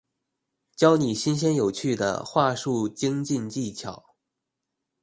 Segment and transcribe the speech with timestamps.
[0.75, 4.15] 教你新鮮有趣的話術精進技巧